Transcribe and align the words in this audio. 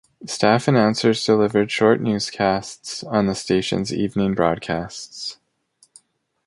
Staff 0.25 0.67
announcers 0.67 1.23
delivered 1.23 1.69
short 1.69 2.01
newscasts 2.01 3.03
on 3.03 3.27
the 3.27 3.35
station's 3.35 3.93
evening 3.93 4.33
broadcasts. 4.33 5.37